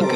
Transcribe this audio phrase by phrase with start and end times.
[0.00, 0.14] 莫格。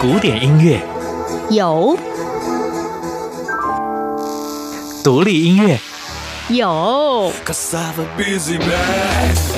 [0.00, 0.80] 古典音乐。
[1.50, 1.98] 有，
[5.02, 5.80] 独立音乐。
[6.48, 7.32] 有，
[8.16, 9.57] 民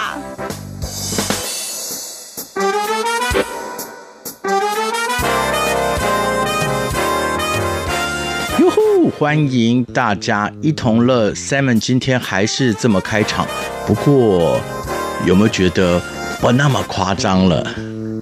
[9.21, 11.31] 欢迎大家一同乐。
[11.33, 13.45] Simon 今天还是这么开场，
[13.85, 14.59] 不过
[15.27, 16.01] 有没有觉得
[16.39, 17.63] 不那么夸张了？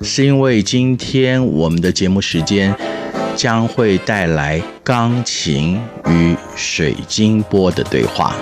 [0.02, 2.75] 是因为今天我们的节目时间
[3.33, 8.36] 将会带来钢琴与水晶波的对话。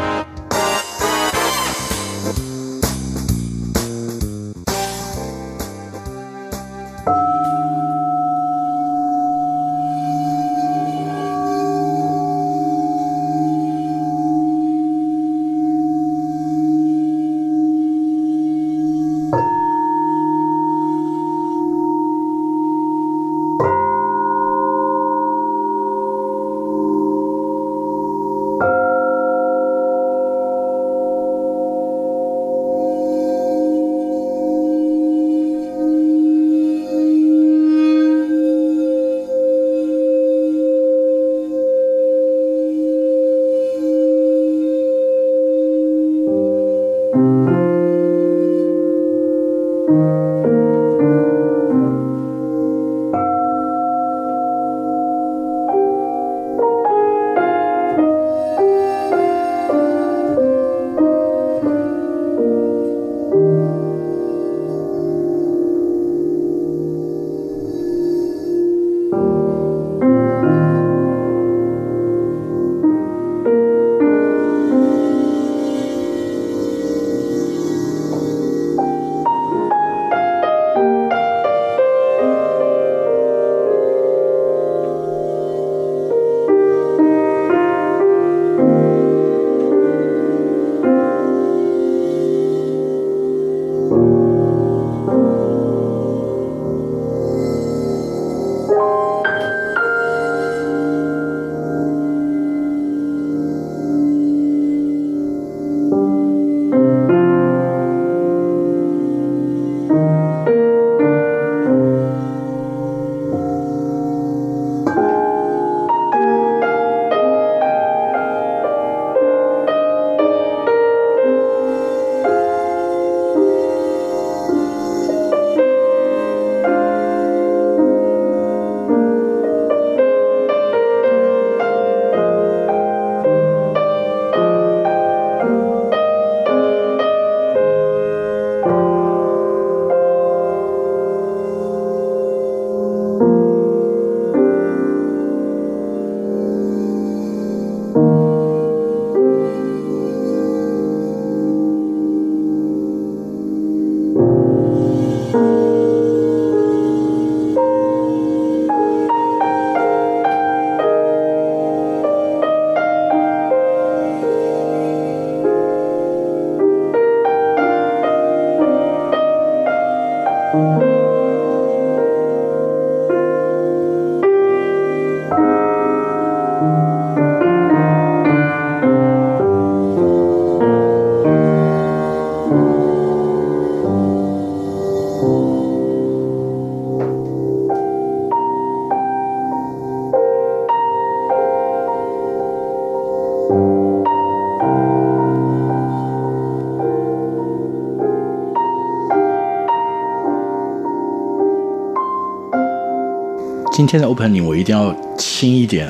[203.77, 205.87] 今天的 opening 我一定要轻一点。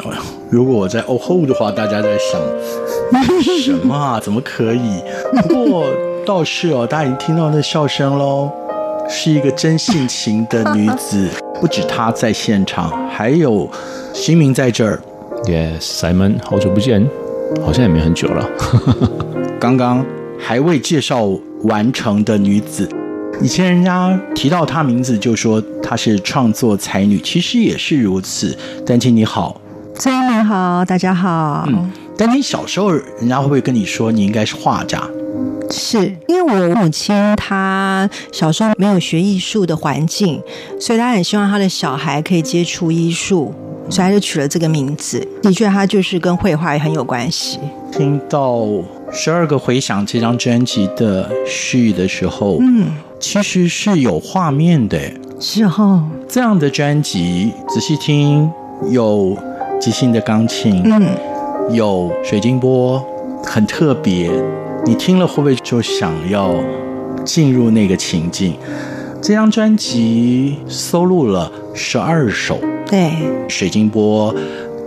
[0.49, 2.41] 如果我在 oh ho 的话，大家在想
[3.63, 4.19] 什么啊？
[4.19, 5.01] 怎么可以？
[5.47, 5.85] 不过
[6.25, 8.51] 倒是哦，大家已经听到那笑声喽，
[9.07, 11.29] 是一个真性情的女子。
[11.61, 13.69] 不止她在现场，还有
[14.13, 15.01] 新明在这儿。
[15.45, 17.07] Yes，Simon，好久不见，
[17.63, 18.45] 好像也没很久了。
[19.61, 20.05] 刚刚
[20.37, 21.29] 还未介绍
[21.63, 22.85] 完成的女子，
[23.41, 28.53] 以前人家提到她名字就说她是创作才女，其实也是如此。
[28.85, 29.61] 丹青你好，
[29.95, 31.63] 张你好，大家好。
[31.69, 35.01] 嗯，丹青小时候，人家会不会跟你说你应该是画家？
[35.71, 40.41] 是因为我母亲她小时候没有学艺术的环境，
[40.77, 43.53] 所以她很希望她的小孩可以接触艺术，
[43.89, 45.25] 所以她就取了这个名字。
[45.41, 47.59] 的确，她就是跟绘画也很有关系。
[47.93, 48.65] 听到
[49.09, 52.87] 十二个回响这张专辑的序的时候，嗯，
[53.21, 54.99] 其实是有画面的。
[55.39, 58.49] 是哦，这样的专辑仔细听，
[58.89, 59.37] 有
[59.79, 61.15] 即兴的钢琴，嗯，
[61.71, 62.99] 有水晶波，
[63.43, 64.31] 很特别。
[64.85, 66.55] 你听了会不会就想要
[67.23, 68.55] 进入那个情境？
[69.21, 73.11] 这张专辑收录了十二首，对，
[73.47, 74.33] 水晶波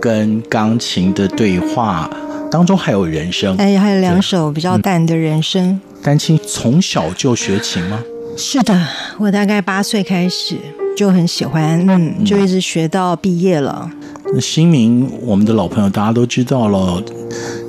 [0.01, 2.09] 跟钢琴的对话
[2.51, 5.79] 当中还有人声，哎，还有两首比较淡的人声。
[6.03, 8.03] 丹青从小就学琴吗？
[8.37, 8.87] 是的，
[9.17, 10.55] 我大概八岁开始
[10.95, 13.89] 就很喜欢，嗯，就一直学到毕业了。
[14.33, 17.01] 那新明，我们的老朋友，大家都知道了。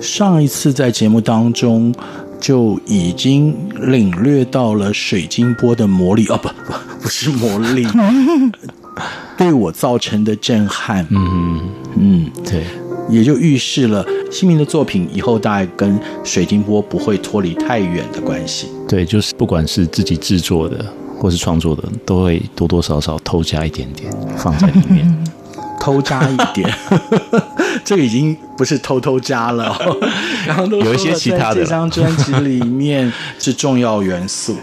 [0.01, 1.95] 上一次在节目当中
[2.41, 6.73] 就已经领略到了水晶波的魔力，哦，不不，
[7.03, 7.87] 不是魔力，
[9.37, 11.07] 对我造成的震撼。
[11.11, 11.61] 嗯
[11.97, 12.65] 嗯，对，
[13.09, 18.69] 也就预示了新明的作品以后大概跟水晶波不会脱离太远的关系。
[18.93, 20.85] 对，就是不管是自己制作的
[21.19, 25.25] 或是创作的，都会多多少少偷加一点点放在里面。
[25.81, 26.71] 偷加一点，
[27.83, 29.97] 这个已经不是偷偷加了，哦。
[30.47, 34.55] 刚刚都，有一些其他的，这张专辑里面是重要元素。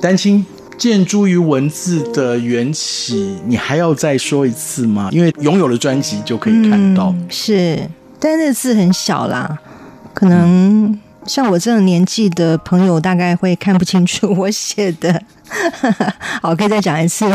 [0.00, 0.46] 丹青
[0.78, 5.10] 建筑于文字的缘起，你还要再说一次吗？
[5.10, 7.08] 因为拥有了专辑就可以看到。
[7.08, 7.90] 嗯、是，
[8.20, 9.58] 但是字很小啦，
[10.14, 15.22] 可能像我这种年纪的朋友，大概会看不清楚 我写的。
[16.42, 17.26] 好，可以再讲一次。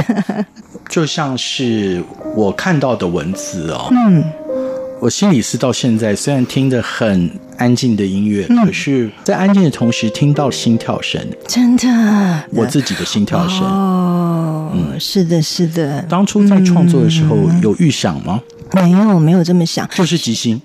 [0.89, 2.03] 就像是
[2.35, 4.23] 我看到的文字哦，嗯，
[4.99, 16.01] 我心里是到现在虽然听得很安静的音乐，嗯，可是在安静的同时听到心跳声，真的，我自己的心跳声哦，嗯，是的，是的。
[16.09, 18.41] 当初在创作的时候有预想吗？
[18.73, 20.61] 没有，没有这么想，就是即兴。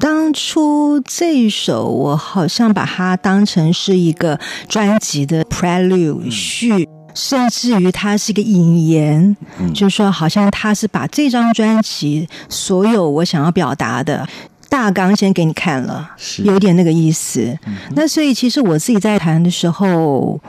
[0.00, 4.38] 当初这一首，我好像把它当成是一个
[4.68, 6.88] 专辑的 prelude 序。
[7.14, 14.24] 甚至于它是一个引言，嗯、就是说，好像他是把这张专辑所有我想要表达的
[14.68, 17.58] 大纲先给你看了，是有点那个意思。
[17.66, 20.40] 嗯、那所以，其实我自己在弹的时候，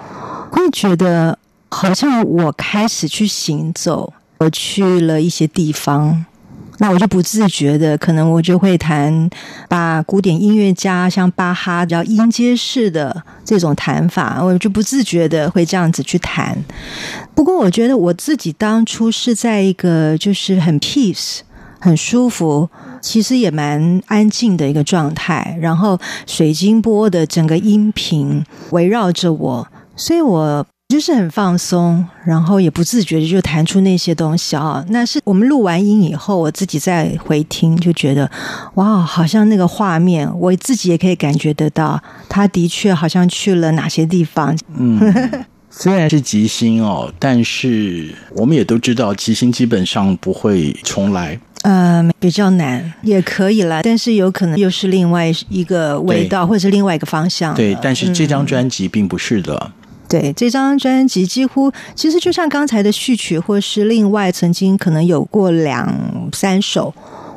[0.51, 1.39] 会觉得
[1.71, 6.23] 好像我开始去行走，我去了一些地方。
[6.79, 9.29] 那我就不自觉的，可能我就会弹，
[9.67, 16.57] 把古典音乐家像巴哈比较音阶式的这种弹法，我就不自觉的会这样子去弹。
[17.35, 21.39] 不过我觉得我自己当初是在一个就是很 peace、
[21.79, 22.69] 很舒服，
[23.01, 30.65] 其实也蛮安静的一个状态，然后水晶波的整个音频围绕着我，所以我。
[30.89, 34.83] 就是很放松，然后也不自觉的就弹出那些东西啊。
[34.89, 38.29] 那是我们录完音以后，我自己再回听，就觉得
[38.73, 44.57] 哇，好像那个画面，我自己也可以感觉得到，他的确好像去了哪些地方。
[44.77, 51.39] 嗯，虽然是即兴哦，但是我们也都知道，即兴基本上不会重来。
[51.61, 57.53] 呃，比较难，也可以啦，但是有可能又是另外一个味道，或者是另外一个方向。
[57.53, 59.55] 对，但是这张专辑并不是的。
[59.55, 59.73] 嗯
[60.09, 65.87] 对，这张专辑几乎其实就像刚才的序曲，或是另外曾经可能有过两
[66.33, 66.91] 三首，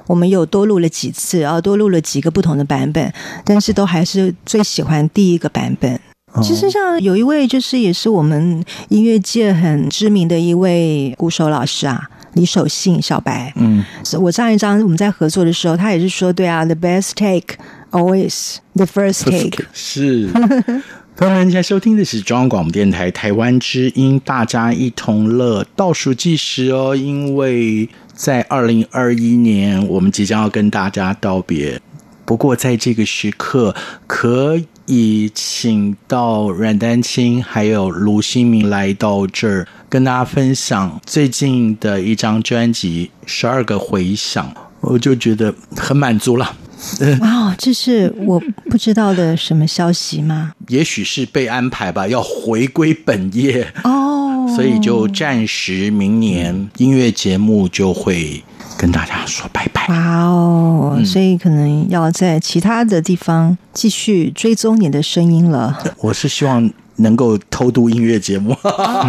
[0.07, 3.13] 我们有多录了几次，然后多录了几个不同的版本，
[3.45, 6.01] 但是都还是最喜欢第一个版本。
[6.43, 13.53] 其实像有一位就是也是我们音乐界很知名的一位鼓手老师啊，李守信小白。
[13.57, 13.85] 嗯，
[14.19, 17.57] 我上一张我们在合作的时候，他也是说，对啊，the best take
[17.91, 20.31] always the first take 是。
[21.15, 26.97] 朋友们，现在收听的是中央广播电台台湾之音，大家一同乐倒数计时哦。
[26.97, 31.79] 因为在二零二一年，我们即将要跟大家道别。
[32.25, 33.75] 不过，在这个时刻，
[34.07, 44.47] 可以请到阮丹青还有卢新明来到这儿，跟大家分享最近的一张专辑《十二个回响》，
[44.81, 46.57] 我就觉得很满足了。
[47.23, 50.53] 哦，这是我不知道的什么消息吗？
[50.69, 58.43] 也许是被安排吧，要回归本业哦，所以就暂时明年音乐节目就会
[58.77, 59.87] 跟大家说拜拜。
[59.89, 65.79] 哇哦，所以可能要在其他的地方继续追踪你的声音了。
[65.99, 66.71] 我是希望。
[67.03, 68.57] 能够偷渡音乐节目，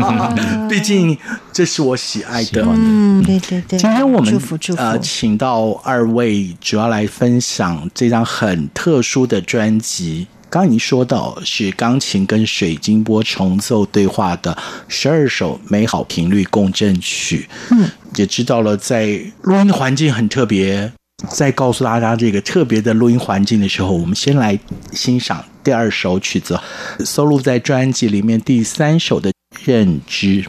[0.69, 1.17] 毕竟
[1.51, 2.63] 这是我喜爱的。
[2.67, 3.79] 嗯，对对对。
[3.79, 4.41] 今天我们
[4.77, 10.27] 呃，请到二位主要来分享这张很特殊的专辑。
[10.49, 14.55] 刚刚已经说到是钢琴跟水晶波重奏对话的
[14.87, 17.49] 十二首美好频率共振曲。
[17.71, 20.91] 嗯，也知道了，在录音环境很特别。
[21.29, 24.57] 在告诉大家这个特别的录音环境的时候，我们先来
[24.91, 26.59] 欣赏第二首曲子，
[27.05, 29.31] 收录在专辑里面第三首的
[29.63, 30.45] 认知。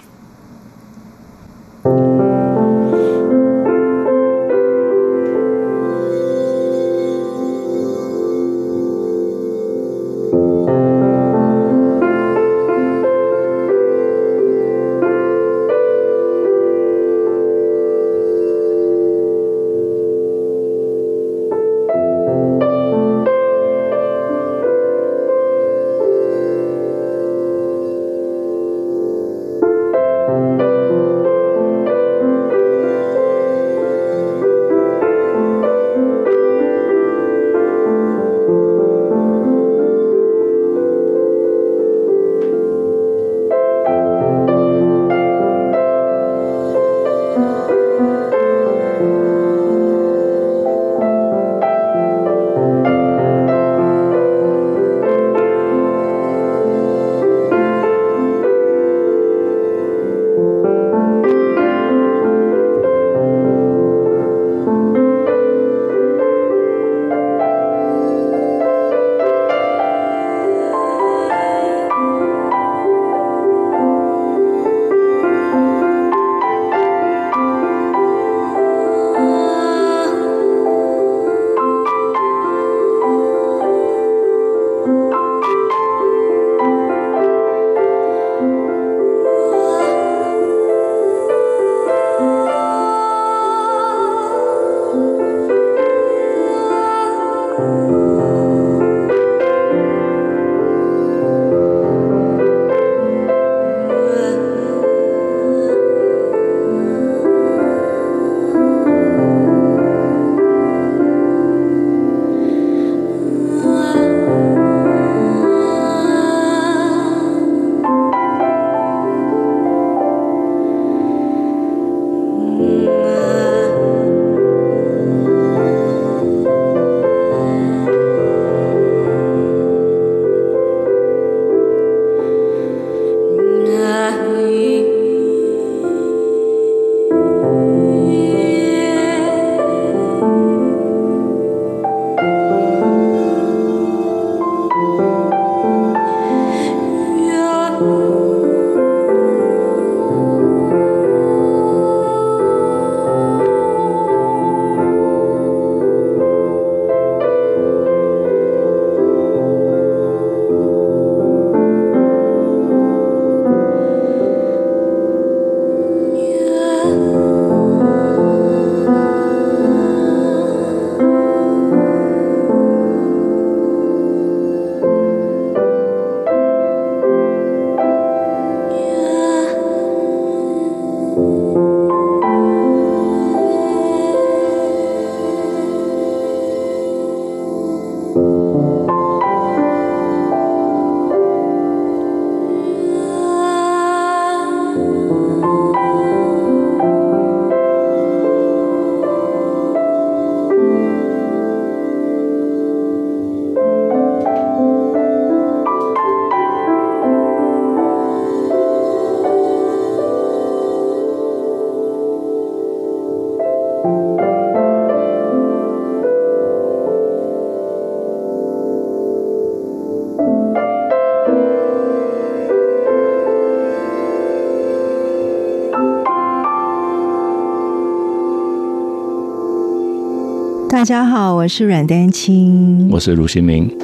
[230.85, 233.75] 大家好，我是阮丹青，我是卢新明。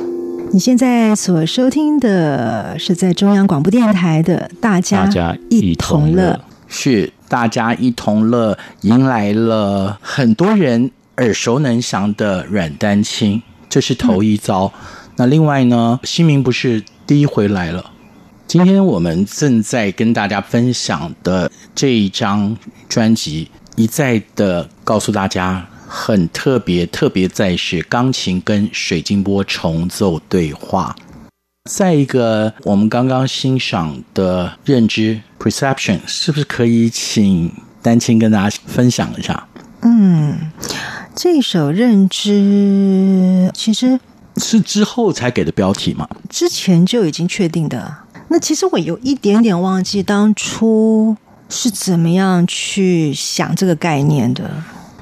[0.52, 5.09] 你现在所收听的是在中央广播电台的《大家
[5.49, 6.38] 一同乐》，
[6.69, 13.40] 是大家一同乐，迎来了很多人耳熟能详的阮丹青，
[13.71, 14.66] 这是头一遭。
[14.66, 14.73] 嗯、
[15.16, 17.83] 那另外呢，新明不是第一回来了。
[18.47, 22.54] 今天我们正在跟大家分享的这一张
[22.90, 30.94] 专辑，一再的告诉大家，很特别，特别在是钢琴跟水晶波重奏对话。
[31.68, 39.49] 再一个，我们刚刚欣赏的认知 （perception） 是不是可以请丹青跟大家分享一下？
[39.82, 40.52] 嗯，
[41.16, 43.99] 这首认知其实
[44.37, 46.09] 是之后才给的标题嘛？
[46.28, 47.92] 之前就已经确定的。
[48.28, 51.16] 那其实我有一点点忘记当初
[51.49, 54.49] 是怎么样去想这个概念的。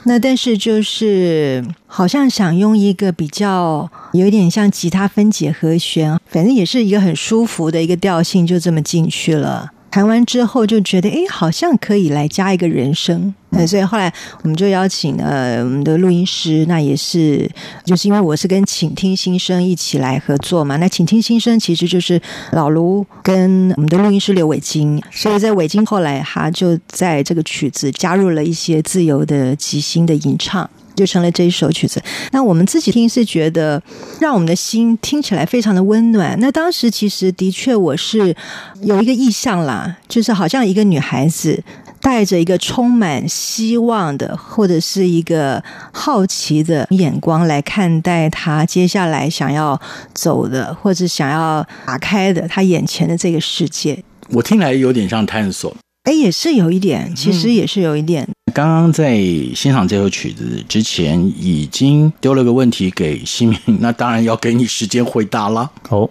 [0.09, 9.71] 那但是就是好像想用一个比较有点像吉他分解和弦，反正也是一个很舒服的一个调性，就这么进去了。
[9.91, 17.51] 弹完之后就觉得，哎，好像可以来加一个人声，嗯，所以后来我们就邀请了我们的录音师，那也是
[17.85, 22.21] 就是因为我是跟请听新声一起来合作嘛，那请听新声其实就是
[22.53, 30.69] 老卢跟我们的录音师刘伟京，所以在伟京后来他就在这个曲子加入了一些自由的即兴的吟唱。
[30.99, 32.03] 就成了这一首曲子。
[32.33, 33.81] 那我们自己听是觉得，
[34.21, 36.37] 让我们的心听起来非常的温暖。
[36.41, 38.35] 那当时其实的确我是
[38.83, 41.63] 有一个意向啦，就是好像一个女孩子
[42.01, 45.63] 带着一个充满希望的，或者是一个
[45.93, 49.81] 好奇的眼光来看待她接下来想要
[50.13, 54.03] 走的，或者想要打开的她眼前的这个世界。
[54.31, 55.75] 我听来有点像探索。
[56.05, 58.23] 哎，也是有一点，其实也是有一点。
[58.23, 59.15] 嗯、刚刚在
[59.55, 65.71] 欣赏这首曲子之前，已经丢了个问题给新民，那当然要给你时间回答了。
[65.91, 66.11] 哦，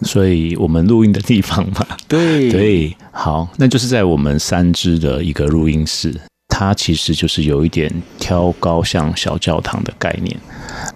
[0.00, 10.34] 所以我们录音的地方嘛，对对，好，那就是在我们三支的一个录音室，它其实就是有一点挑高像小教堂的概念。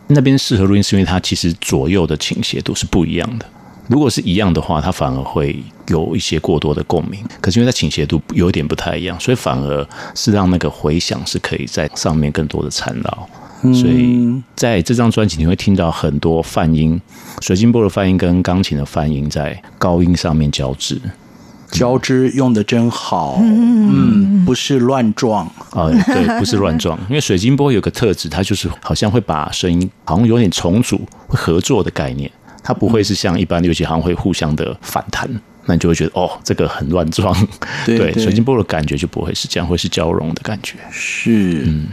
[0.06, 3.44] 那边适合录音，是因为它其实左右的倾斜度是不一样的。
[3.88, 7.24] 如果是一样的话，它反而会有一些过多的共鸣。
[7.40, 13.28] 可是因为它倾斜度有点不太一样，所以反而是让那个回响是可以在上面更多的缠绕。
[13.72, 17.00] 所以在这张专辑，你会听到很多泛音，
[17.40, 21.00] 水晶波的泛音跟钢琴的泛音在高音上面交织。
[21.70, 26.98] 交织用的真好，嗯，不是乱撞啊，对，不是乱撞。
[27.08, 32.30] 因为水晶波有个特质，它就是好像会把声音好像有点重组、会合作的概念。
[32.68, 35.26] 它不会是像一般六级行，会互相的反弹，
[35.64, 37.34] 那你就会觉得哦，这个很乱撞。
[37.86, 40.74] 对，对，对，水晶波的感觉就不会是这样，会是交融的感觉。
[40.90, 41.86] 是，嗯，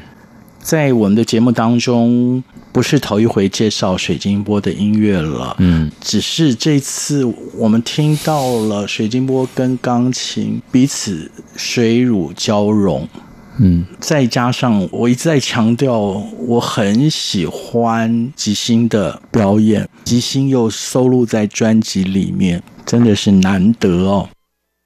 [0.59, 7.23] 在我们的节目当中，不是头一回介绍水晶波的音乐了，嗯，只是这次
[7.55, 13.07] 我们听到了水晶波跟钢琴彼此水乳交融。
[13.59, 15.97] 嗯，再加上我一直在强调，
[16.47, 24.27] 我很喜欢吉星的表演，吉星又收录在专辑里面，真的是难得哦。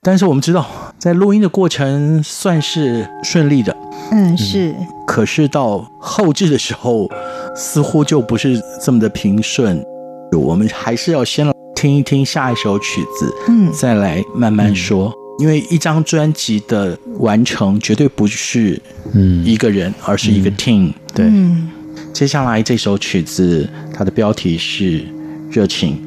[0.01, 0.65] 但是我们知道，
[0.97, 3.75] 在录音的过程算是顺利的，
[4.11, 4.73] 嗯，是。
[5.07, 7.09] 可是到后置的时候，
[7.55, 9.83] 似乎就不是这么的平顺。
[10.31, 15.07] 我们还是要先听一听下一首曲子，嗯，再来慢慢说。
[15.07, 18.79] 嗯因为一张专辑的完成绝对不是
[19.13, 20.93] 嗯一个人，嗯、而是一个 team。
[21.15, 21.69] 对，嗯、
[22.13, 25.03] 接下来这首曲子，它的标题是
[25.49, 25.97] 热情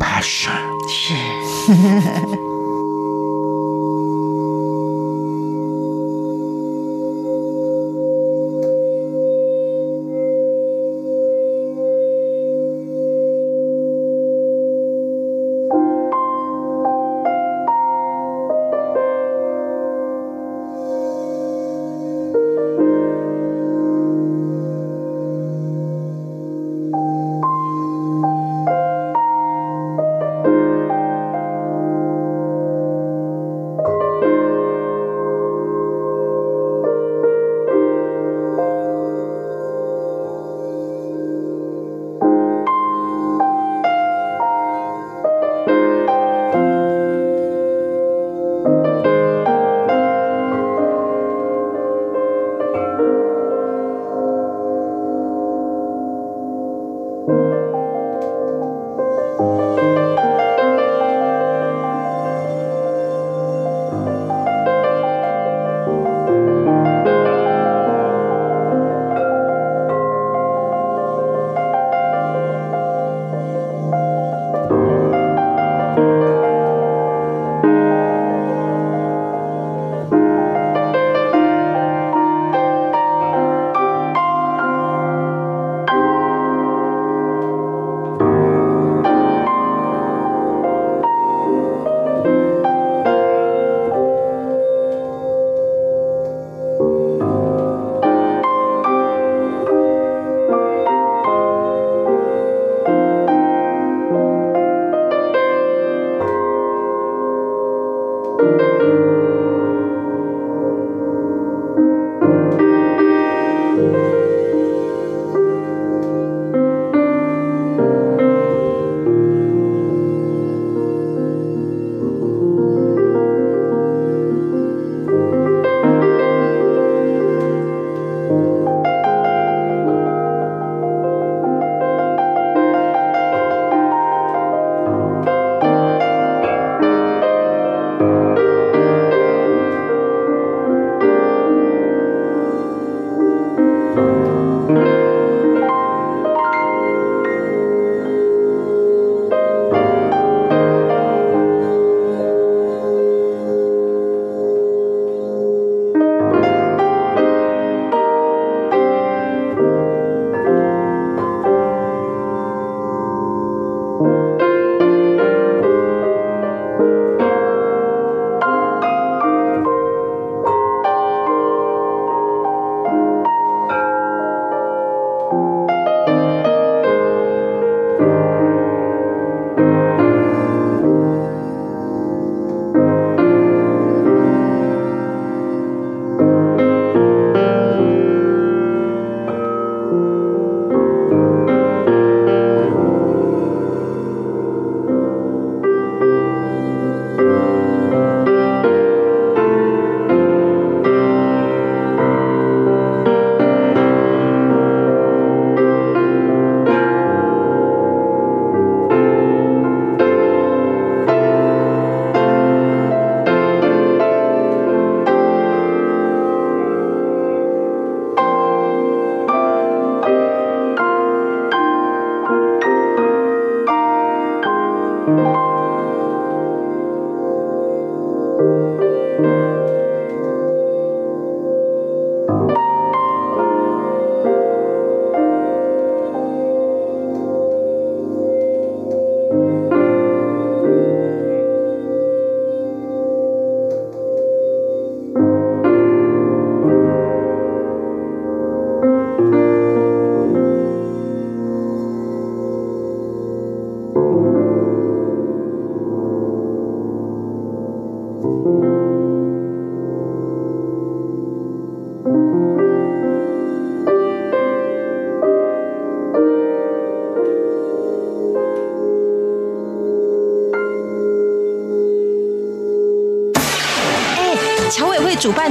[0.00, 0.50] （Passion）。
[0.88, 1.14] 是。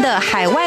[0.08, 0.67] 的海外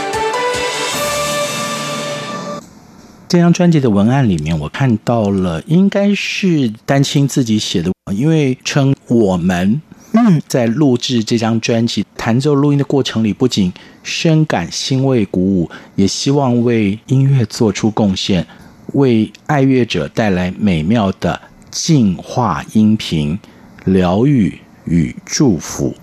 [3.31, 13.71] 这张专辑的文案里面，我看到了，应该是丹青自己写的，因为称我们嗯，在录制这张专辑弹奏录音的过程里，不仅
[14.03, 18.45] 深感欣慰鼓舞，也希望为音乐做出贡献，
[18.95, 21.39] 为爱乐者带来美妙的
[21.69, 23.39] 净化音频、
[23.85, 25.95] 疗愈与祝福。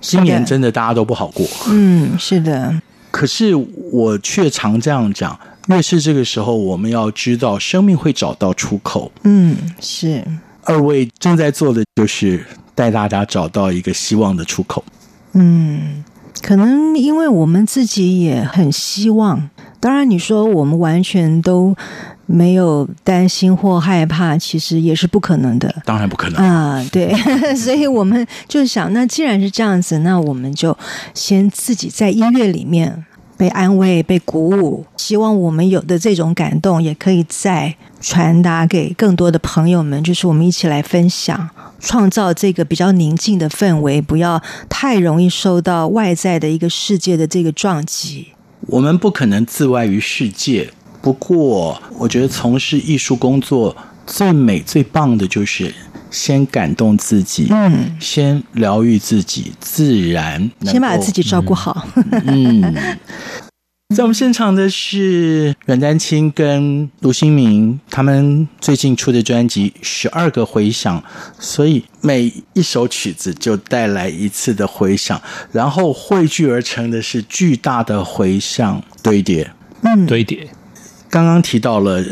[0.00, 2.80] 今年真的大家都不好过，嗯，是的。
[3.10, 3.56] 可是
[3.90, 9.10] 我却常这样讲，越是这个时候，我们要知道生命会找到出口。
[9.22, 10.24] 嗯，是。
[10.64, 14.84] 二位正在做的就是带大家找到一个希望的出口。
[15.32, 16.04] 嗯，
[16.42, 19.50] 可能因为我们自己也很希望。
[19.80, 21.76] 当然，你说我们完全都。
[22.26, 25.82] 没有担心或害怕，其实也是不可能的。
[25.84, 26.82] 当然不可能啊！
[26.90, 27.14] 对，
[27.54, 30.74] 所以我们就想，那既然是这样子，那我们就
[31.12, 33.04] 先自己在音乐里面
[33.36, 34.84] 被安慰、被鼓舞。
[34.96, 48.28] 希望我们有的这种感动，也可以再传达给更多的朋友们，就是我们一起来分享，创造这个比较宁静的氛围，不要太容易受到外在的一个世界的这个撞击。
[48.68, 50.70] 我们不可能自外于世界。
[51.02, 55.74] 不过，我觉得从事艺术工作最美、最棒的就是
[56.14, 61.86] 先感动自己，嗯，先疗愈自己，自然先把自己照顾好。
[62.24, 62.98] 嗯，嗯，
[63.94, 71.00] 在我们现场的是阮丹青跟卢新明，他们最近出的专辑《十二个回响》，
[71.38, 79.50] 所以每一首曲子就带来一次的回响，然后汇聚而成的是巨大的回响堆叠，
[79.82, 80.48] 嗯，堆叠。
[81.10, 82.02] 刚刚提到了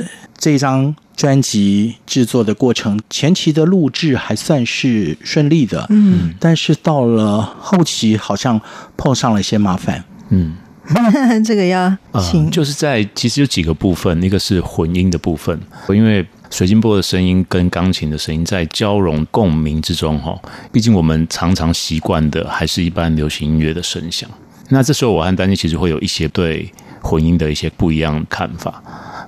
[0.42, 8.60] 这张专辑制作的过程，前期的录制还算是顺利的，嗯，但是到了后期好像
[8.96, 10.56] 碰上了一些麻烦，嗯，
[11.46, 11.96] 这个要
[12.28, 15.56] 请、呃，就是在其实有几个部分，一个是混音的部分，
[15.90, 20.36] 因为水晶波的声音跟钢琴的声音在交融共鸣之中，哈，
[20.72, 24.28] 毕竟我们常常习惯的还是一般流行音乐的声响，
[24.70, 26.68] 那这时候我和丹妮其实会有一些对。
[27.04, 28.80] 混音的一些不一样的看法，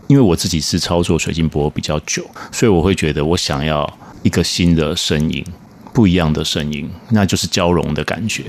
[0.06, 3.90] 因为我自己是操作水晶波比较久，所以我会觉得我想要
[4.22, 5.44] 一个新的声音，
[5.92, 8.44] 不一样的声音，那就是交融的感觉。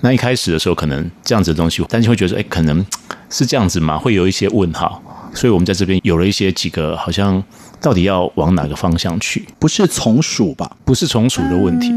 [0.00, 2.84] 那一开始的时候，可能这样子的东西，但是会觉得，哎，可能
[3.30, 3.98] 是这样子吗？
[3.98, 5.02] 会有一些问号。
[5.34, 7.42] 所以我们在这边有了一些几个，好像
[7.80, 9.46] 到底要往哪个方向去？
[9.58, 10.76] 不是从属吧？
[10.84, 11.92] 不是从属的问题，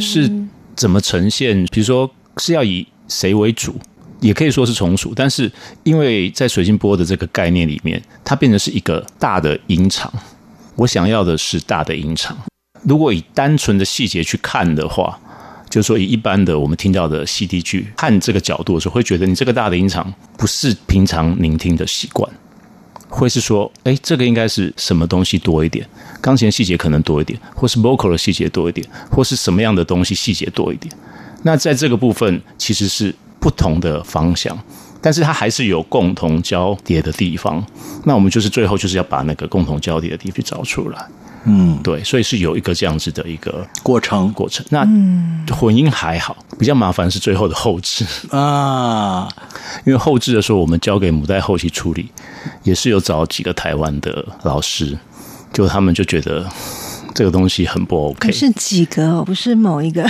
[0.00, 0.30] 是
[0.76, 1.64] 怎么呈现？
[1.66, 3.74] 比如说是要以谁为主？
[4.20, 5.50] 也可以说是从属，但是
[5.84, 10.12] 因为在水晶波的这个概念里面，它变成是一个大的音场。
[10.74, 12.36] 我想要的是大的音场。
[12.82, 15.18] 如果以单纯的细节去看的话，
[15.68, 22.30] 就是说以一般的我们听到的 CD 剧看这个角度的时候，会觉得你这个大的音场不是平常聆听的习惯，
[23.08, 25.86] 会是说，哎，这个应该是什么东西多一点？
[26.20, 30.94] 钢琴的细节可能多一点，或是 vocal 的细节多一点，或是什么样的东西细节多一点？
[31.42, 34.58] 那在这个部分其实是不同的方向，
[35.00, 37.64] 但是它还是有共同交叠的地方。
[38.04, 41.06] 那我们就是最后就是要把那个共同交叠的地方去找出来。
[41.48, 44.66] 嗯，对，所以是有一个这样子的一个过程过程。
[44.68, 44.84] 那
[45.54, 49.28] 混音还好，比较麻烦是最后的后置啊，
[49.84, 52.10] 因为后置的时候我们交给母带后期处理，
[52.64, 54.98] 也是有找几个台湾的老师，
[55.52, 56.44] 就他们就觉得
[57.16, 60.06] 这个东西很不 OK，是几个哦，不是某一个，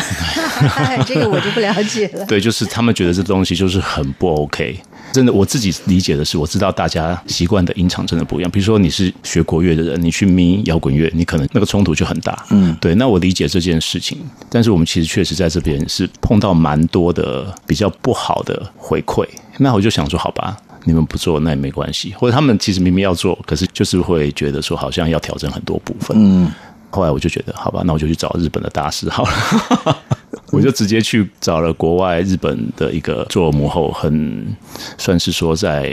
[1.07, 2.27] 这个我就不了解了。
[2.27, 4.77] 对，就是他们觉得这东西就是很不 OK。
[5.12, 8.51] 真的，我自己理解的是，我知道大家习惯的音场真的不一样。
[8.51, 12.45] 比如说，你是学国乐的人，你去迷摇滚乐，你可能那个冲突就很大。
[12.51, 12.92] 嗯，对。
[12.97, 14.19] 那我理解这件事情，
[14.51, 19.25] 但是我们其实确实在这边是碰到蛮多的比较不好的回馈。
[19.59, 22.12] 那我就想说，好吧，你们不做那也没关系。
[22.19, 26.14] 或者他们其实明明要做，可是就是会觉得说，好像要调整很多部分。
[26.21, 26.51] 嗯，
[26.90, 29.99] 后来我就觉得，好吧，那我就去找日本的大师好了。
[30.53, 34.57] 我就直接去找了国外日本的一个做母后，很
[34.96, 35.92] 算是说在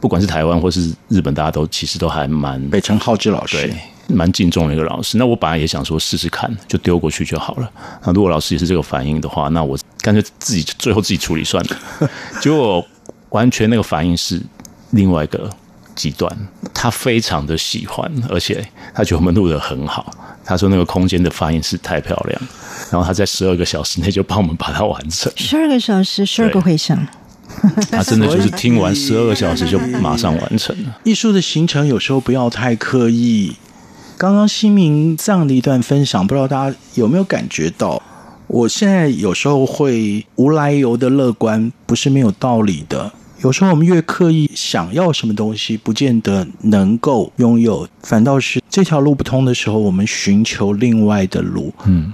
[0.00, 3.76] 不管是台湾或是日本，大家都其实都还蛮北城浩之老师，对，
[4.08, 5.18] 蛮敬重的一个老师。
[5.18, 7.70] 那我本来也想说试试看，就丢过去就好了。
[8.04, 12.08] 那如果老师也是这个反应的话，那我干脆自己最后自己处理算了。
[12.40, 12.84] 结果
[13.28, 14.40] 完全那个反应是
[14.92, 15.48] 另外一个
[15.94, 16.30] 极端，
[16.72, 20.14] 他非常的喜欢，而且他觉得我们录得很好。
[20.44, 22.42] 他说那个空间的发音是太漂亮。
[22.90, 25.30] 然后他在十二个小时内就帮我们把它完成。
[25.36, 27.06] 十二个小时，十二个回响。
[27.90, 30.98] 他真的就是听完十二个小时就马上完成了。
[31.04, 33.54] 艺术的形成有时候不要太刻意。
[34.16, 38.02] 刚刚新明这样的一段分享，不知道大家有没有感觉到？
[38.46, 43.12] 我现在有时候会无来由的乐观，不是没有道理的。
[43.42, 51.72] 有时候我们越刻意想要什么东西，不见得能够拥有，反倒是这条路不通的时候，我们寻求另外的路。
[51.86, 52.12] 嗯。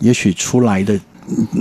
[0.00, 1.00] 也许出来的，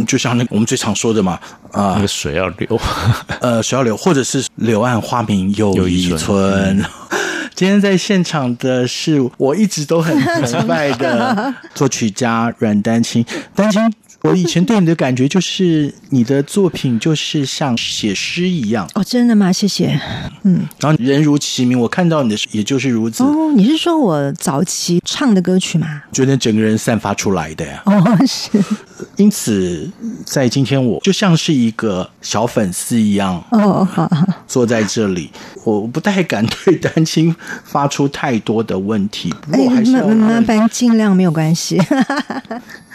[0.06, 1.40] 就像那我们最常说的嘛，
[1.72, 2.80] 啊、呃，那个水要流，
[3.40, 6.84] 呃，水要流，或者是柳暗花明又一村。
[7.56, 10.14] 今天在现场的是我一直都很
[10.46, 13.26] 崇拜的作曲家阮丹青，
[13.56, 13.82] 丹青。
[14.22, 18.90] 我以前对你的感觉就是，你的作品就是像写诗一样。
[18.96, 19.52] 哦，真的吗？
[19.52, 20.00] 谢谢。
[20.44, 23.24] 嗯，然后人如其名，我看到你的也就是如此。
[23.24, 26.02] 哦，你是说我早期唱的歌曲吗？
[26.12, 27.84] 觉得整个人散发出来的呀。
[27.86, 28.50] 哦，是。
[29.18, 29.90] 因此，
[30.26, 33.44] 在今天我就像是一个小粉丝一样。
[33.52, 34.10] 哦，好，
[34.48, 35.30] 坐在这里，
[35.64, 39.32] 我不太敢对丹青发出太多的问题。
[39.42, 41.80] 不过还是要麻烦尽量没有关系。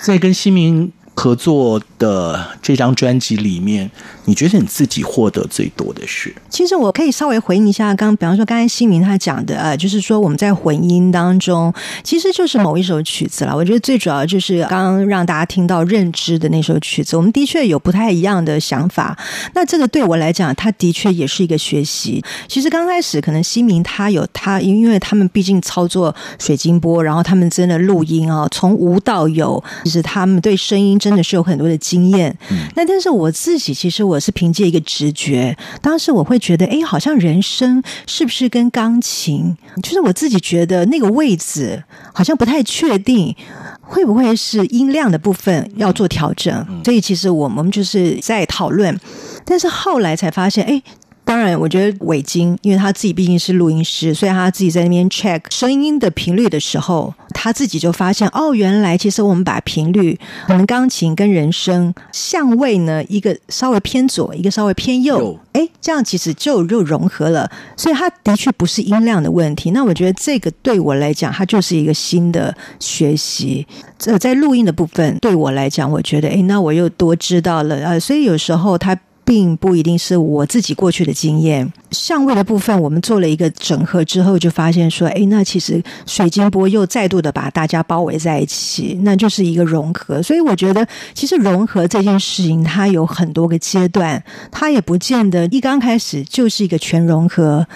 [0.02, 3.90] 在跟新民合作的这张专辑里面，
[4.24, 6.34] 你觉得你自己获得最多的是？
[6.48, 11.70] 其实我可以稍微回应一下，刚比方说刚才新明他讲的，呃，就是说我们在混音当中，
[12.02, 13.54] 其实就是某一首曲子了。
[13.54, 19.14] 我觉得最主要就是刚让大家听到认知的那首曲子，我们的确有不太一样的想法。
[19.54, 22.24] 那这个对我来讲，他的确也是一个学习。
[22.48, 31.09] 其实刚开始可能新明他有他，因为他们毕竟操作水晶波，然后他们真的录音啊，从无到有， 其实他们对声音真。
[31.10, 32.32] 真的是有很多的经验，
[32.76, 41.82] 那但是我自己其实我是凭借一个直觉，当时我会觉得，哎，好像人声是不是跟钢琴，就是我自己觉得那个位置
[42.14, 43.34] 好像不太确定，
[43.80, 46.64] 会不会是音量的部分要做调整？
[46.84, 48.96] 所以其实我们就是在讨论，
[49.44, 50.80] 但是后来才发现，哎。
[51.30, 67.48] 当然，我觉得伟晶，因为他自己毕竟是录音师，所以他自己在那边 check 声音的频率的时候，他自己就发现，哦，原来其实我们把频率，可能钢琴跟人声相位呢，一个稍微偏左，一个稍微偏右，哎，这样其实就又融合了。
[67.76, 69.70] 所以他的确不是音量的问题。
[69.70, 73.64] 那我觉得这个对我来讲，它就是一个新的学习。
[73.96, 78.00] 这在录音的部分，对我来讲，我觉得，哎，那我又多知道了啊。
[78.00, 78.98] 所以有时候他。
[79.30, 81.72] 并不一定是我自己过去的经验。
[81.90, 90.22] 相位的部分，我们做了一个整合之后，就发现说，哎，那其实水晶波又再度的把大家包围在一起，那就是一个融合。
[90.22, 97.66] 所以我觉得，其实融合这件事情，它有很多个阶段，它也不见得一刚开始就是一个全融合。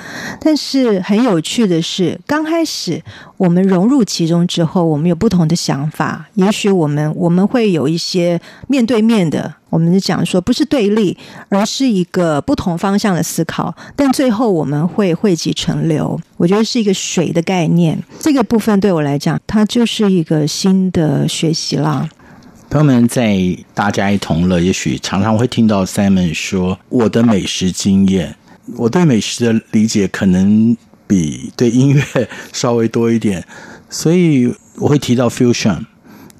[0.41, 3.03] 但是很有趣的是，刚开始
[3.37, 11.17] 我们融入其中之后，我们有不同的想法，也许我们我们会有一些面对面的，我们就讲说不是对立，
[11.49, 13.75] 而是一个不同方向的思考。
[13.97, 17.99] 但最后我们会汇集成流，我觉得是一个水的概念。
[18.19, 22.09] 这个部分对我来讲，它就是一个新的学习啦。
[22.71, 23.39] 朋友们，在
[23.73, 28.35] 大家一同乐，也许常常会听到 Simon 说：“我的美食经验，
[28.77, 33.45] 我对美食的理解可能比对音乐稍微多一点，
[33.89, 35.85] 所以我会提到 fusion。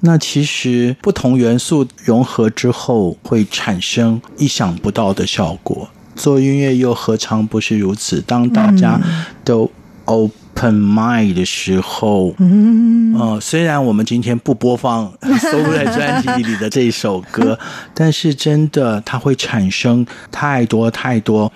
[0.01, 5.89] 那其实不同元素融合之后，会产生意想不到的效果。
[6.15, 8.21] 做音乐又何尝不是如此？
[8.21, 8.99] 当大家
[9.43, 9.69] 都
[10.05, 17.57] open mind 的时候，嗯，呃，虽然我们今天不播放收录在专辑里的这一首歌，
[17.93, 21.51] 但是真的它会产生太多太多。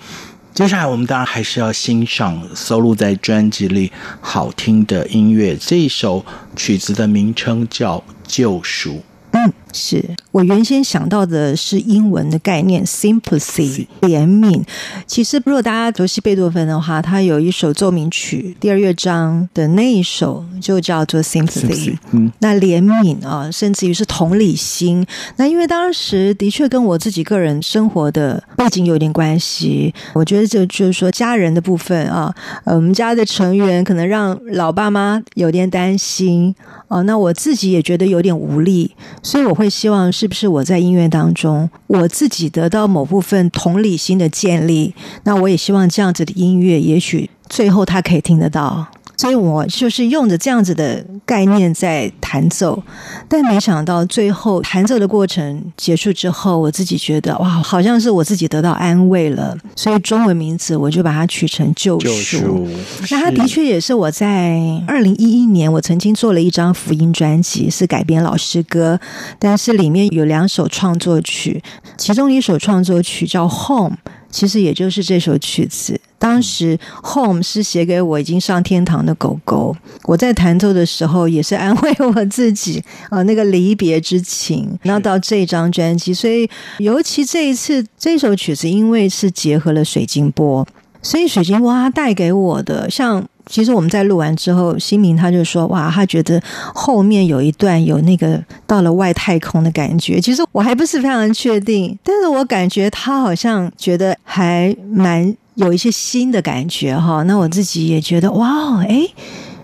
[0.52, 5.56] 接下来我们当然还是要欣赏收录在专辑里好听的音乐。
[5.56, 6.24] 这一首
[6.56, 8.90] 曲子的名称叫《救赎》。
[9.30, 14.62] 嗯，是我原先想到的是英文的概念 sympathy 怜悯。
[15.06, 21.96] 其实，如果大家熟悉贝多芬的话，他有一首奏鸣曲第二乐章的那一首就叫做 sympathy。
[22.12, 25.06] 嗯，那怜悯啊，甚至于是同理心。
[25.36, 36.54] 那因为当时的确跟我自己个人生活的背景有点关系，我觉得这就是说家人的部分啊，呃，我们家的成员可能让老爸妈有点担心。
[36.88, 38.90] 啊，那我自己也觉得有点无力，
[39.22, 44.94] 所以我会希望是不是我在音乐当中，我自己得到某部分同理心的建立，
[45.24, 48.86] 那我也希望这样子的音乐，也许最后他可以听得到。
[49.20, 52.82] 所以我就是用着这样子的概念在弹奏，
[53.28, 59.54] 但没想到最后弹奏的过程结束之后，我自己觉得哇，好像是我自己得到安慰了。
[59.76, 62.06] 所以中文名字我就把它取成救赎。
[62.06, 62.68] 救赎。
[63.10, 68.98] 那它的确也是我在二零一一年，我曾经做了一张福音专辑，是改编老诗歌，
[69.38, 71.62] 但是里面有两首创作曲，
[71.98, 73.90] 其中一首创作曲叫《Home》。
[74.32, 75.99] 其实也就是这首曲子，
[76.30, 76.78] 当时
[77.12, 79.76] 《Home》是写给我已经上天堂的狗狗。
[80.04, 84.78] 我在弹奏的时候，也是安慰我自己啊， 那个离别之情。
[84.82, 90.64] 然后到这张专辑，所以尤其这一次这首曲子，因为是结合了水晶波，
[91.02, 93.26] 所以水晶波它带给我的像。
[93.46, 96.40] 其实我们在录完之后，新明他就说：“哇，他觉得
[96.72, 107.22] 后面有一段有那个到了外太空的感觉。”其实我还不是非常确定，但是我感觉他好像觉得还蛮有一些新的感觉哈。
[107.24, 109.06] 那我自己也觉得哇，哎，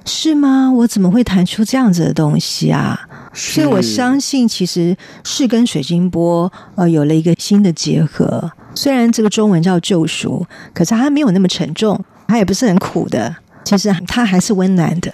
[0.05, 0.71] 是吗？
[0.73, 3.09] 我怎么会弹出这样子的东西啊？
[3.33, 8.51] 所以我相信，其实是跟水晶波呃有了一个新的结合。
[8.75, 13.35] 虽然这个中文叫救赎，可是它没有那么沉重，它也不是很苦的。
[13.65, 15.13] 其实它还是温暖的。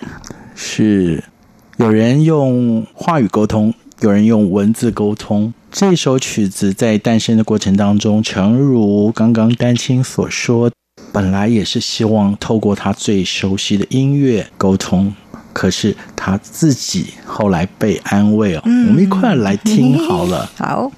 [0.54, 1.22] 是
[1.78, 5.52] 有人用话语沟通，有人用文字沟通。
[5.72, 10.70] 这首曲子在诞生的过程当中，诚如刚刚丹青所说，
[11.10, 15.14] 本来也是希望透过他最熟悉的音乐沟通，
[15.54, 18.60] 可是他自己后来被安慰哦。
[18.66, 20.50] 嗯，我们一块来听好了。
[20.58, 20.92] 好。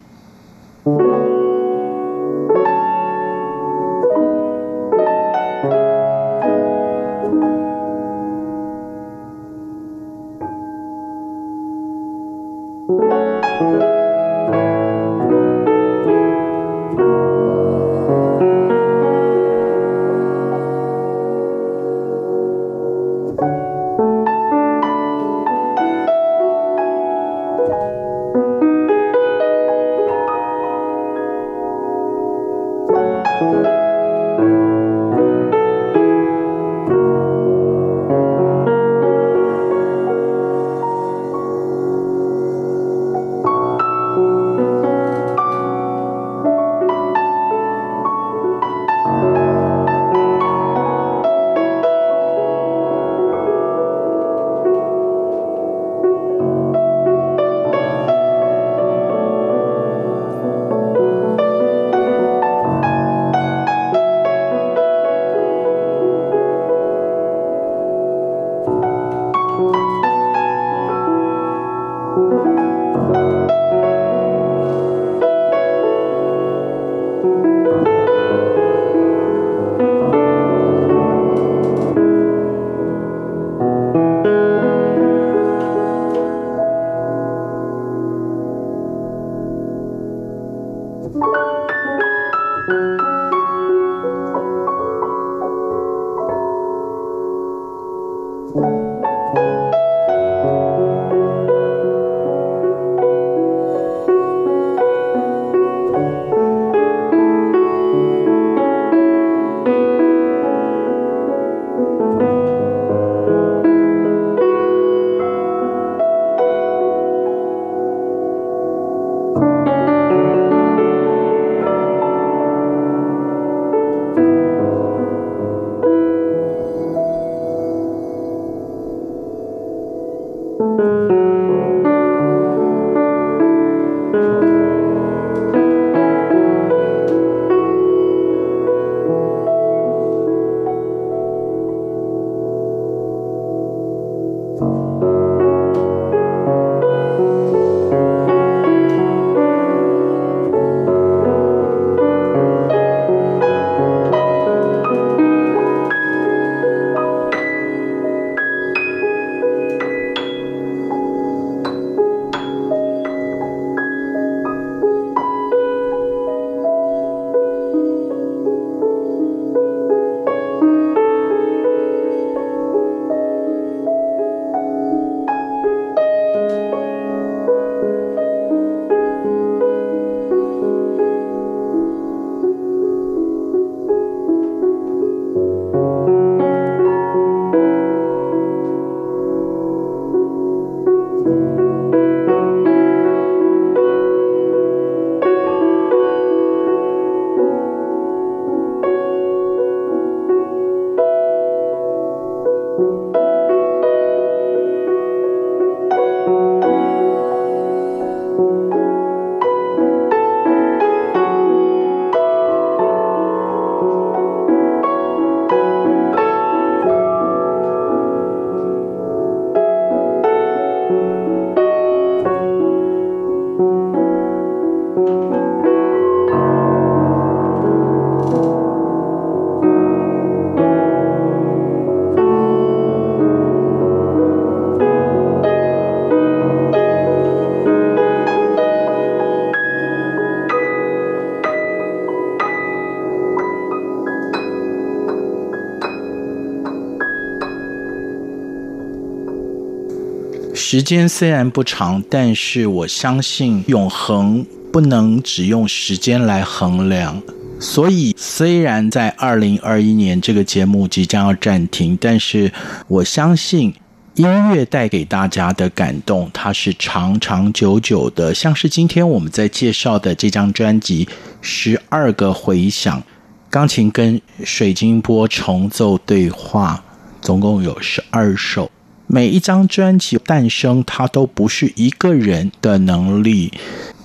[250.75, 257.23] 时间虽然不长，但是我相信永恒不能只用时间来衡量。
[257.61, 262.51] 所以，虽然在二零二一年这个节目即将要暂停，但是
[262.89, 263.73] 我相信
[264.17, 268.35] 音乐带给大家的感动，它是长长久久的。
[268.35, 271.07] 像是今天我们在介绍的这张专辑
[271.41, 273.01] 《十二个回响》，
[273.49, 276.83] 钢琴跟水晶波重奏对话，
[277.21, 278.69] 总共有十二首。
[279.07, 283.53] 每一张专辑诞生，它都不是一个人的能力。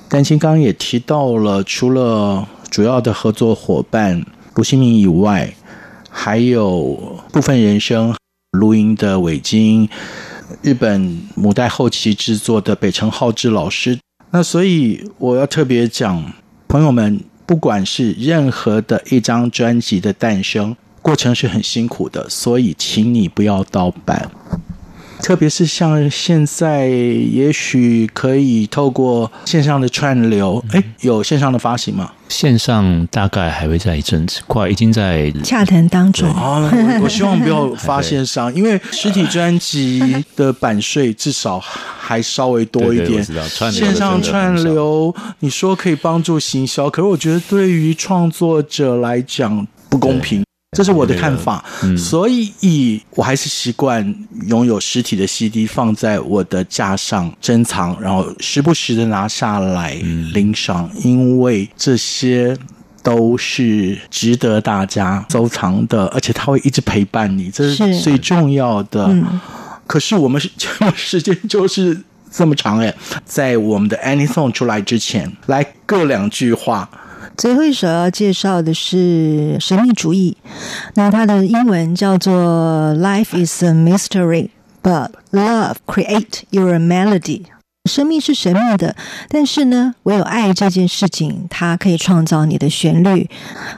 [0.10, 4.26] 丹青刚刚也提到了，除了主要的合作伙伴
[4.56, 5.54] 卢新明以外，
[6.10, 8.14] 还有部分人声
[8.52, 9.88] 录音的伟京，
[10.62, 13.97] 日本母带后期制作的北城浩志老师。
[14.32, 16.34] 那所以我要特别讲，
[16.68, 24.30] 朋友们，不管是任何的一张专辑的诞生，过程是很辛苦的，所以请你不要盗版。
[25.30, 32.11] 特别是像现在，也许可以透过线上的串流，哎，有线上的发行吗？
[32.30, 36.27] 线上大概还会在一阵子，快已经在洽谈当中。
[36.32, 36.67] 啊，
[37.03, 43.23] 我希望不要发线上， 因为实体专辑的版税至少还稍微多一点。
[43.23, 50.43] 对对对，线上串流，你说可以帮助行销，可是我觉得对于创作者来讲不公平。
[50.78, 54.15] 这是我的看法，嗯、所以我还是习惯
[54.47, 59.97] 拥有实体的 CD 放在我的架上珍藏，然后时不时的拿下来
[60.32, 62.55] 欣赏，嗯、因为这些
[63.01, 69.07] 都是值得大家收藏的，而且它会一直陪伴你，这是最重要的。
[69.07, 69.39] 嗯、
[69.88, 70.51] 可是我们是
[70.95, 71.99] 时间就是
[72.32, 72.93] 这么长哎，
[73.26, 76.88] 在我们的 Anything 出来之前，来各两句话。
[77.39, 80.35] 最后一首要介绍的是神秘主义，
[80.95, 84.49] 那它的英文叫做 “Life is a mystery,
[84.83, 87.43] but love create your melody”。
[87.89, 88.95] 生命是神秘的，
[89.27, 93.29] 但是呢，唯有爱这件事情，它可以创造你的旋律。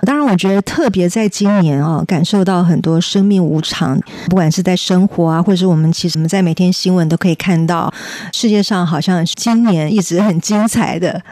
[0.04, 4.00] 当然，我觉得特别在今年哦，感受到很多生命无常，
[4.30, 7.92] 不管是在生活啊，或者是我们其实我们在每天新闻都可以看到，
[8.34, 11.24] 世界上好像今年一直很精彩的。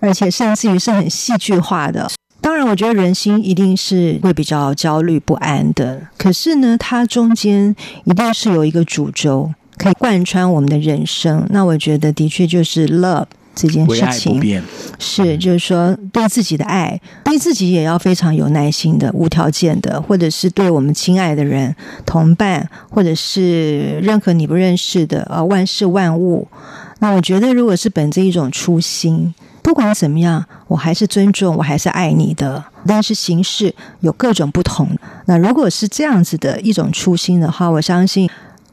[0.00, 2.10] 而且甚至于是很戏剧化的。
[2.40, 6.00] 当然，我觉得人心一定是会比较焦虑不安的。
[6.16, 9.52] 可是呢，它中间一定是有一个主轴
[9.82, 11.44] 可以贯穿我们的人生。
[11.50, 14.62] 那我觉得的确就是 love 这件事情，
[14.98, 21.74] 是就是说对自己的爱，对自己也要非常有耐心的、无条件的，或者是对我们亲爱的人、
[22.06, 26.46] 同伴，或者是任何你不认识的呃万事万物。
[27.00, 29.34] 那我觉得，如果是本着一种初心。
[29.62, 32.62] 不管怎么样，我还是尊重，我还是爱你的。
[32.84, 34.88] 但是形式有各种不同。
[35.26, 38.28] 那如果是这样子的一种初心的话，我相信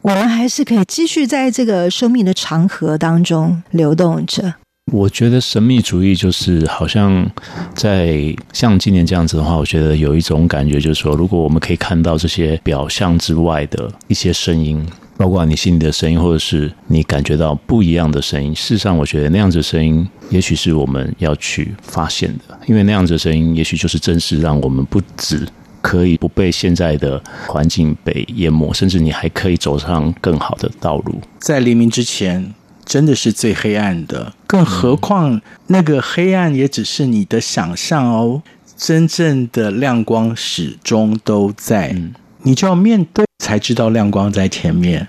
[0.09, 4.55] 我们还是可以继续在这个生命的长河当中流动着。
[4.91, 7.29] 我觉得神秘主义就是好像
[7.75, 14.83] 在像今年这样子的话，我觉得有一种感觉，就是说，如果我们可以看到这些表象之外的一些声音。
[15.15, 18.55] 包括你心里的声音，或者是你感觉到不一样的声音。
[18.55, 25.45] 事实上，我觉得那样子的声音，也许是我们要去发现的，因为那样子的声音，也许就是真实让我们不止
[25.81, 31.21] 可以不被现在的环境被淹没，甚至你还可以走上更好的道路。
[31.39, 32.53] 在黎明之前，
[32.85, 38.41] 真的是最黑暗的，更何况那个黑暗也只是你的想象哦，
[38.77, 41.89] 真正的亮光始终都在。
[41.95, 45.05] 嗯你就要面对，才知道亮光在前面。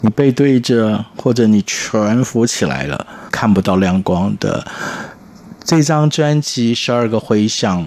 [0.00, 4.66] 你背对着，或者你全浮起来了，看不到亮光的。
[5.62, 7.82] 这张专辑《十二个回响》，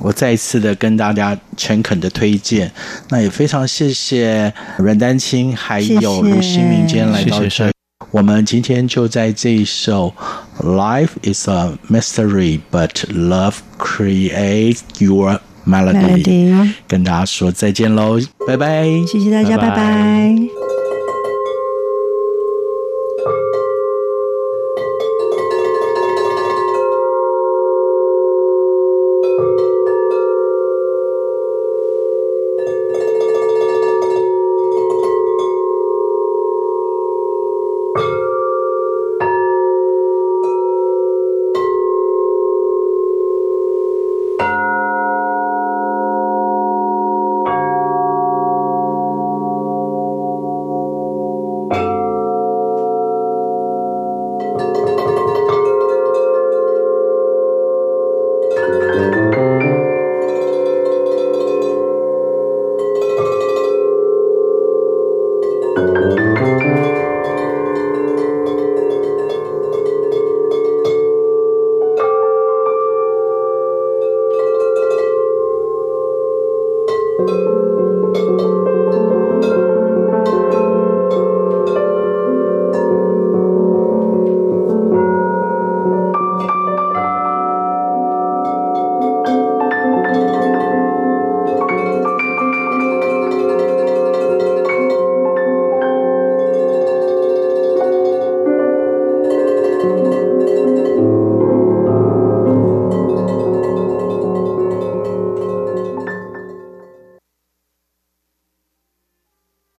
[0.00, 2.72] 我再一次的跟大家诚恳的推荐。
[3.10, 7.48] 那也非常谢谢阮丹青还有卢新民今天来到这。
[7.48, 7.70] 谢谢。
[8.10, 10.12] 我们今天就在这一首
[10.64, 15.34] 《Life is a Mystery, but Love Creates Your》
[15.64, 18.84] Melody，Melody 跟大家说再见喽，拜拜！
[19.06, 19.70] 谢谢大家，拜拜。
[19.70, 20.79] 拜拜。